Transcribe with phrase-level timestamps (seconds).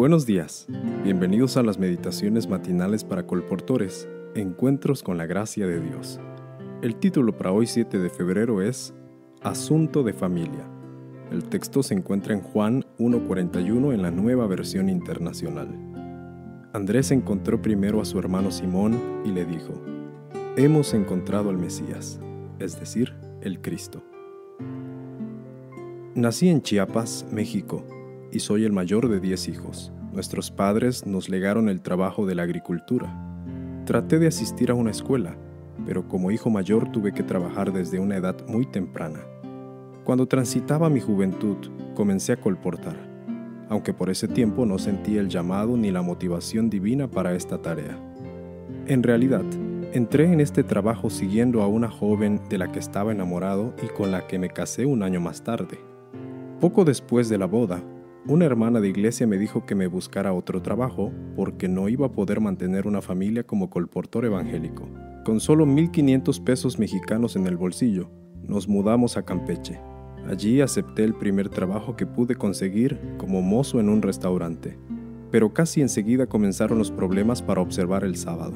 [0.00, 0.66] Buenos días,
[1.04, 6.18] bienvenidos a las meditaciones matinales para colportores, Encuentros con la Gracia de Dios.
[6.80, 8.94] El título para hoy 7 de febrero es
[9.42, 10.66] Asunto de Familia.
[11.30, 15.68] El texto se encuentra en Juan 1.41 en la nueva versión internacional.
[16.72, 19.74] Andrés encontró primero a su hermano Simón y le dijo,
[20.56, 22.18] Hemos encontrado al Mesías,
[22.58, 24.02] es decir, el Cristo.
[26.14, 27.84] Nací en Chiapas, México,
[28.32, 29.92] y soy el mayor de diez hijos.
[30.12, 33.12] Nuestros padres nos legaron el trabajo de la agricultura.
[33.86, 35.36] Traté de asistir a una escuela,
[35.86, 39.20] pero como hijo mayor tuve que trabajar desde una edad muy temprana.
[40.04, 41.56] Cuando transitaba mi juventud,
[41.94, 42.96] comencé a colportar,
[43.68, 47.98] aunque por ese tiempo no sentí el llamado ni la motivación divina para esta tarea.
[48.86, 49.44] En realidad,
[49.92, 54.10] entré en este trabajo siguiendo a una joven de la que estaba enamorado y con
[54.10, 55.78] la que me casé un año más tarde.
[56.60, 57.82] Poco después de la boda,
[58.26, 62.12] una hermana de iglesia me dijo que me buscara otro trabajo porque no iba a
[62.12, 64.88] poder mantener una familia como colportor evangélico.
[65.24, 68.10] Con solo 1.500 pesos mexicanos en el bolsillo,
[68.46, 69.80] nos mudamos a Campeche.
[70.28, 74.76] Allí acepté el primer trabajo que pude conseguir como mozo en un restaurante.
[75.30, 78.54] Pero casi enseguida comenzaron los problemas para observar el sábado.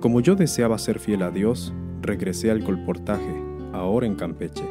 [0.00, 4.64] Como yo deseaba ser fiel a Dios, regresé al colportaje, ahora en Campeche.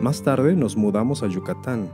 [0.00, 1.88] Más tarde nos mudamos a Yucatán,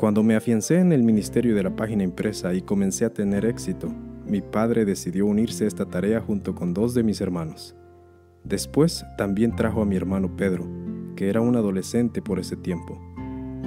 [0.00, 3.92] cuando me afiancé en el ministerio de la página impresa y comencé a tener éxito,
[4.24, 7.76] mi padre decidió unirse a esta tarea junto con dos de mis hermanos.
[8.42, 10.66] Después también trajo a mi hermano Pedro,
[11.16, 12.98] que era un adolescente por ese tiempo.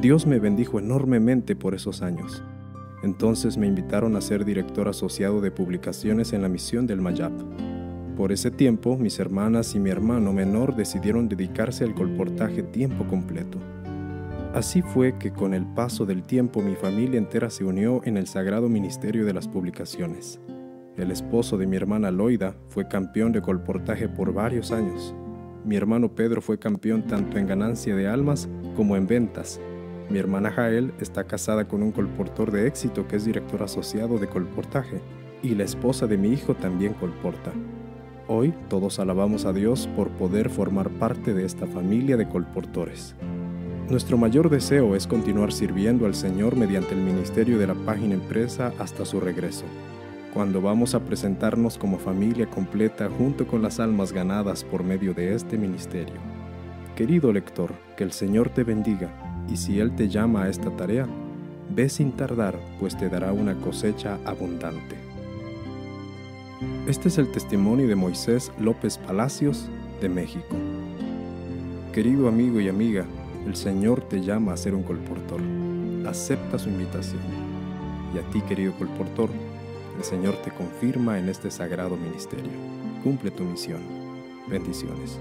[0.02, 2.44] Dios me bendijo enormemente por esos años.
[3.04, 7.34] Entonces me invitaron a ser director asociado de publicaciones en la misión del Mayap.
[8.17, 13.59] Por ese tiempo, mis hermanas y mi hermano menor decidieron dedicarse al colportaje tiempo completo.
[14.54, 18.28] Así fue que con el paso del tiempo mi familia entera se unió en el
[18.28, 20.39] sagrado ministerio de las publicaciones.
[20.95, 25.16] El esposo de mi hermana Loida fue campeón de colportaje por varios años.
[25.66, 29.60] Mi hermano Pedro fue campeón tanto en ganancia de almas como en ventas.
[30.11, 34.27] Mi hermana Jael está casada con un colportor de éxito que es director asociado de
[34.27, 35.02] colportaje.
[35.42, 37.52] Y la esposa de mi hijo también colporta.
[38.27, 43.16] Hoy todos alabamos a Dios por poder formar parte de esta familia de colportores.
[43.89, 48.71] Nuestro mayor deseo es continuar sirviendo al Señor mediante el ministerio de la página empresa
[48.80, 49.66] hasta su regreso,
[50.33, 55.36] cuando vamos a presentarnos como familia completa junto con las almas ganadas por medio de
[55.36, 56.16] este ministerio.
[56.95, 59.10] Querido lector, que el Señor te bendiga,
[59.52, 61.05] y si Él te llama a esta tarea,
[61.76, 64.95] ve sin tardar, pues te dará una cosecha abundante.
[66.88, 69.70] Este es el testimonio de Moisés López Palacios,
[70.02, 70.55] de México.
[71.92, 73.05] Querido amigo y amiga,
[73.45, 75.42] el Señor te llama a ser un colportor.
[76.08, 77.21] Acepta su invitación.
[78.14, 79.30] Y a ti, querido colportor,
[79.98, 82.52] el Señor te confirma en este sagrado ministerio.
[83.03, 83.82] Cumple tu misión.
[84.48, 85.20] Bendiciones.